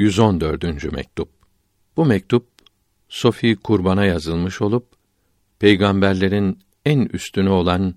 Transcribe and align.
114. 0.00 0.92
mektup. 0.92 1.28
Bu 1.96 2.04
mektup 2.04 2.46
Sofi 3.08 3.56
Kurban'a 3.56 4.04
yazılmış 4.04 4.62
olup 4.62 4.86
peygamberlerin 5.58 6.58
en 6.84 7.00
üstünü 7.00 7.48
olan 7.48 7.94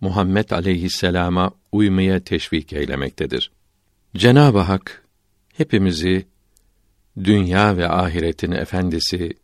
Muhammed 0.00 0.50
aleyhisselama 0.50 1.50
uymaya 1.72 2.20
teşvik 2.20 2.72
eylemektedir. 2.72 3.50
Cenab-ı 4.16 4.58
Hak 4.58 5.04
hepimizi 5.54 6.26
dünya 7.24 7.76
ve 7.76 7.88
ahiretin 7.88 8.52
efendisi 8.52 9.34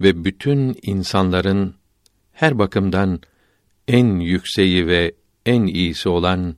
ve 0.00 0.24
bütün 0.24 0.76
insanların 0.82 1.74
her 2.32 2.58
bakımdan 2.58 3.20
en 3.88 4.20
yükseği 4.20 4.86
ve 4.86 5.14
en 5.46 5.62
iyisi 5.62 6.08
olan 6.08 6.56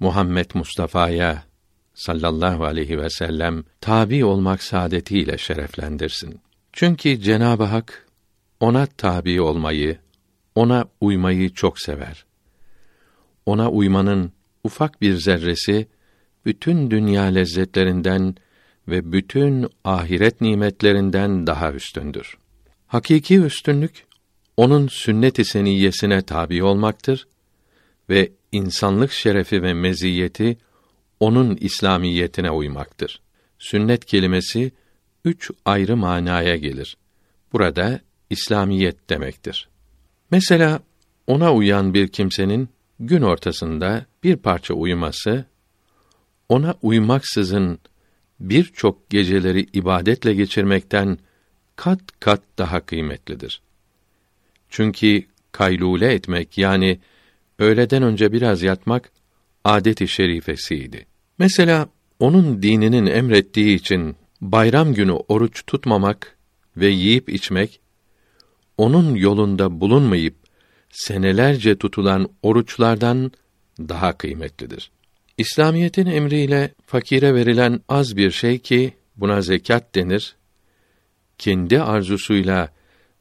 Muhammed 0.00 0.50
Mustafa'ya 0.54 1.49
sallallahu 1.94 2.64
aleyhi 2.64 2.98
ve 2.98 3.10
sellem 3.10 3.64
tabi 3.80 4.24
olmak 4.24 4.62
saadetiyle 4.62 5.38
şereflendirsin. 5.38 6.40
Çünkü 6.72 7.20
Cenab-ı 7.20 7.64
Hak 7.64 8.06
ona 8.60 8.86
tabi 8.86 9.40
olmayı, 9.40 9.98
ona 10.54 10.84
uymayı 11.00 11.54
çok 11.54 11.80
sever. 11.80 12.24
Ona 13.46 13.70
uymanın 13.70 14.32
ufak 14.64 15.02
bir 15.02 15.14
zerresi 15.14 15.88
bütün 16.44 16.90
dünya 16.90 17.22
lezzetlerinden 17.22 18.34
ve 18.88 19.12
bütün 19.12 19.66
ahiret 19.84 20.40
nimetlerinden 20.40 21.46
daha 21.46 21.72
üstündür. 21.72 22.38
Hakiki 22.86 23.40
üstünlük 23.40 24.06
onun 24.56 24.88
sünnet-i 24.88 25.44
seniyyesine 25.44 26.22
tabi 26.22 26.62
olmaktır 26.62 27.26
ve 28.08 28.32
insanlık 28.52 29.12
şerefi 29.12 29.62
ve 29.62 29.74
meziyeti 29.74 30.58
onun 31.20 31.56
İslamiyetine 31.56 32.50
uymaktır. 32.50 33.20
Sünnet 33.58 34.04
kelimesi 34.04 34.72
üç 35.24 35.50
ayrı 35.64 35.96
manaya 35.96 36.56
gelir. 36.56 36.96
Burada 37.52 38.00
İslamiyet 38.30 39.10
demektir. 39.10 39.68
Mesela 40.30 40.80
ona 41.26 41.54
uyan 41.54 41.94
bir 41.94 42.08
kimsenin 42.08 42.68
gün 43.00 43.22
ortasında 43.22 44.06
bir 44.24 44.36
parça 44.36 44.74
uyuması, 44.74 45.44
ona 46.48 46.74
uymaksızın 46.82 47.78
birçok 48.40 49.10
geceleri 49.10 49.66
ibadetle 49.72 50.34
geçirmekten 50.34 51.18
kat 51.76 52.00
kat 52.20 52.42
daha 52.58 52.80
kıymetlidir. 52.80 53.62
Çünkü 54.68 55.24
kaylule 55.52 56.12
etmek 56.12 56.58
yani 56.58 57.00
öğleden 57.58 58.02
önce 58.02 58.32
biraz 58.32 58.62
yatmak 58.62 59.12
adet-i 59.64 60.08
şerifesiydi. 60.08 61.09
Mesela 61.40 61.88
onun 62.18 62.62
dininin 62.62 63.06
emrettiği 63.06 63.76
için 63.76 64.16
bayram 64.40 64.94
günü 64.94 65.12
oruç 65.12 65.62
tutmamak 65.66 66.36
ve 66.76 66.86
yiyip 66.86 67.28
içmek 67.28 67.80
onun 68.76 69.14
yolunda 69.14 69.80
bulunmayıp 69.80 70.34
senelerce 70.90 71.78
tutulan 71.78 72.28
oruçlardan 72.42 73.32
daha 73.78 74.18
kıymetlidir. 74.18 74.90
İslamiyetin 75.38 76.06
emriyle 76.06 76.74
fakire 76.86 77.34
verilen 77.34 77.80
az 77.88 78.16
bir 78.16 78.30
şey 78.30 78.58
ki 78.58 78.94
buna 79.16 79.42
zekat 79.42 79.94
denir. 79.94 80.36
Kendi 81.38 81.80
arzusuyla 81.80 82.68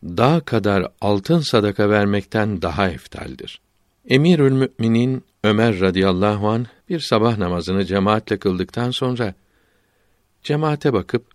dağ 0.04 0.40
kadar 0.40 0.88
altın 1.02 1.40
sadaka 1.40 1.90
vermekten 1.90 2.62
daha 2.62 2.90
eftaldir. 2.90 3.62
Emirül 4.10 4.52
Müminin 4.52 5.24
Ömer 5.44 5.80
radıyallahu 5.80 6.50
an 6.50 6.66
bir 6.90 7.00
sabah 7.00 7.38
namazını 7.38 7.86
cemaatle 7.86 8.40
kıldıktan 8.40 8.92
sonra 8.92 9.34
cemaate 10.44 10.94
bakıp 10.94 11.26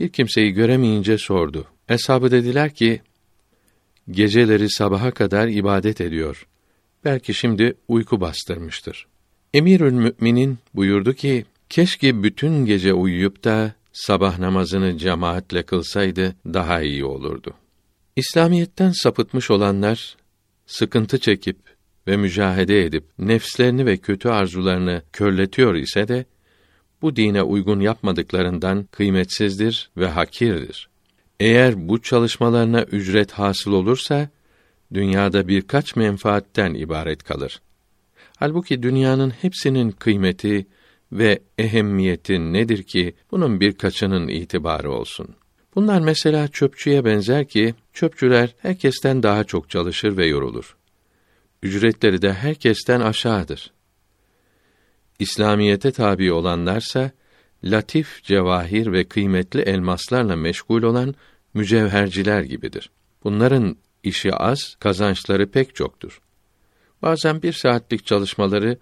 bir 0.00 0.08
kimseyi 0.08 0.52
göremeyince 0.52 1.18
sordu. 1.18 1.66
Eshabı 1.88 2.30
dediler 2.30 2.74
ki 2.74 3.00
geceleri 4.10 4.70
sabaha 4.70 5.10
kadar 5.10 5.48
ibadet 5.48 6.00
ediyor. 6.00 6.46
Belki 7.04 7.34
şimdi 7.34 7.74
uyku 7.88 8.20
bastırmıştır. 8.20 9.06
Emirül 9.54 9.92
Müminin 9.92 10.58
buyurdu 10.74 11.12
ki 11.14 11.44
keşke 11.68 12.22
bütün 12.22 12.66
gece 12.66 12.92
uyuyup 12.92 13.44
da 13.44 13.74
sabah 13.92 14.38
namazını 14.38 14.98
cemaatle 14.98 15.62
kılsaydı 15.62 16.36
daha 16.46 16.82
iyi 16.82 17.04
olurdu. 17.04 17.54
İslamiyetten 18.16 18.90
sapıtmış 18.90 19.50
olanlar 19.50 20.16
sıkıntı 20.66 21.18
çekip 21.18 21.71
ve 22.06 22.16
mücahede 22.16 22.84
edip 22.84 23.04
nefslerini 23.18 23.86
ve 23.86 23.96
kötü 23.96 24.28
arzularını 24.28 25.02
körletiyor 25.12 25.74
ise 25.74 26.08
de 26.08 26.24
bu 27.02 27.16
dine 27.16 27.42
uygun 27.42 27.80
yapmadıklarından 27.80 28.84
kıymetsizdir 28.84 29.90
ve 29.96 30.06
hakirdir. 30.06 30.88
Eğer 31.40 31.88
bu 31.88 32.02
çalışmalarına 32.02 32.82
ücret 32.82 33.32
hasıl 33.32 33.72
olursa 33.72 34.28
dünyada 34.94 35.48
birkaç 35.48 35.96
menfaatten 35.96 36.74
ibaret 36.74 37.22
kalır. 37.22 37.60
Halbuki 38.36 38.82
dünyanın 38.82 39.30
hepsinin 39.30 39.90
kıymeti 39.90 40.66
ve 41.12 41.38
ehemmiyeti 41.58 42.52
nedir 42.52 42.82
ki 42.82 43.14
bunun 43.30 43.60
birkaçının 43.60 44.28
itibarı 44.28 44.90
olsun? 44.90 45.28
Bunlar 45.74 46.00
mesela 46.00 46.48
çöpçüye 46.48 47.04
benzer 47.04 47.48
ki 47.48 47.74
çöpçüler 47.92 48.54
herkesten 48.58 49.22
daha 49.22 49.44
çok 49.44 49.70
çalışır 49.70 50.16
ve 50.16 50.26
yorulur. 50.26 50.76
Ücretleri 51.62 52.22
de 52.22 52.32
herkesten 52.32 53.00
aşağıdır. 53.00 53.72
İslamiyete 55.18 55.92
tabi 55.92 56.32
olanlarsa 56.32 57.10
latif 57.64 58.22
cevahir 58.22 58.92
ve 58.92 59.04
kıymetli 59.04 59.60
elmaslarla 59.60 60.36
meşgul 60.36 60.82
olan 60.82 61.14
mücevherciler 61.54 62.42
gibidir. 62.42 62.90
Bunların 63.24 63.76
işi 64.02 64.34
az, 64.34 64.76
kazançları 64.80 65.50
pek 65.50 65.74
çoktur. 65.74 66.20
Bazen 67.02 67.42
bir 67.42 67.52
saatlik 67.52 68.06
çalışmaları 68.06 68.78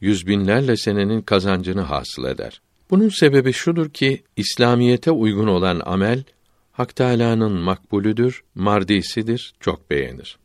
yüz 0.00 0.26
binlerle 0.26 0.76
senenin 0.76 1.22
kazancını 1.22 1.80
hasıl 1.80 2.24
eder. 2.24 2.60
Bunun 2.90 3.08
sebebi 3.08 3.52
şudur 3.52 3.90
ki 3.90 4.22
İslamiyete 4.36 5.10
uygun 5.10 5.46
olan 5.46 5.82
amel 5.84 6.24
Hak 6.72 6.96
Teâlâ'nın 6.96 7.52
makbulüdür, 7.52 8.42
mardisidir, 8.54 9.54
çok 9.60 9.90
beğenir. 9.90 10.38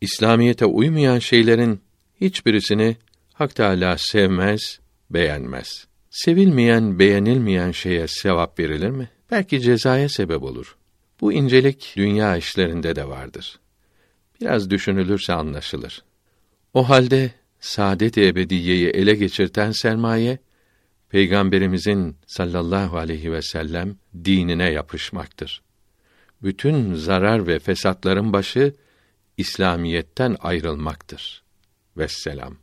İslamiyete 0.00 0.66
uymayan 0.66 1.18
şeylerin 1.18 1.80
hiçbirisini 2.20 2.96
Hak 3.34 3.54
Teâlâ 3.54 3.98
sevmez, 3.98 4.80
beğenmez. 5.10 5.86
Sevilmeyen, 6.10 6.98
beğenilmeyen 6.98 7.70
şeye 7.70 8.08
sevap 8.08 8.58
verilir 8.58 8.90
mi? 8.90 9.10
Belki 9.30 9.60
cezaya 9.60 10.08
sebep 10.08 10.42
olur. 10.42 10.76
Bu 11.20 11.32
incelik 11.32 11.94
dünya 11.96 12.36
işlerinde 12.36 12.96
de 12.96 13.08
vardır. 13.08 13.58
Biraz 14.40 14.70
düşünülürse 14.70 15.32
anlaşılır. 15.32 16.02
O 16.74 16.88
halde 16.88 17.30
saadet-i 17.60 18.26
ebediyeyi 18.26 18.88
ele 18.88 19.14
geçirten 19.14 19.70
sermaye 19.70 20.38
Peygamberimizin 21.08 22.16
sallallahu 22.26 22.98
aleyhi 22.98 23.32
ve 23.32 23.42
sellem 23.42 23.96
dinine 24.24 24.70
yapışmaktır. 24.70 25.62
Bütün 26.42 26.94
zarar 26.94 27.46
ve 27.46 27.58
fesatların 27.58 28.32
başı 28.32 28.74
İslamiyetten 29.40 30.36
ayrılmaktır. 30.40 31.44
Vesselam. 31.96 32.58